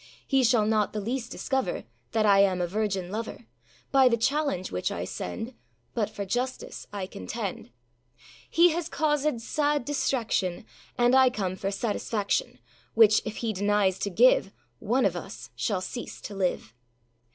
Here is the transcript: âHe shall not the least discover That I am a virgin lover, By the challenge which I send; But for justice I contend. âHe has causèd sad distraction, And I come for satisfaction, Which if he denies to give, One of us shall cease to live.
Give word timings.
âHe 0.31 0.43
shall 0.43 0.65
not 0.65 0.93
the 0.93 0.99
least 0.99 1.31
discover 1.31 1.83
That 2.11 2.25
I 2.25 2.39
am 2.39 2.59
a 2.59 2.65
virgin 2.65 3.11
lover, 3.11 3.45
By 3.91 4.09
the 4.09 4.17
challenge 4.17 4.71
which 4.71 4.91
I 4.91 5.05
send; 5.05 5.53
But 5.93 6.09
for 6.09 6.25
justice 6.25 6.87
I 6.91 7.05
contend. 7.05 7.69
âHe 8.51 8.71
has 8.73 8.89
causèd 8.89 9.41
sad 9.41 9.85
distraction, 9.85 10.65
And 10.97 11.13
I 11.15 11.29
come 11.29 11.55
for 11.55 11.69
satisfaction, 11.69 12.57
Which 12.95 13.21
if 13.25 13.37
he 13.45 13.53
denies 13.53 13.99
to 13.99 14.09
give, 14.09 14.51
One 14.79 15.05
of 15.05 15.15
us 15.15 15.51
shall 15.55 15.81
cease 15.81 16.19
to 16.21 16.33
live. 16.33 16.73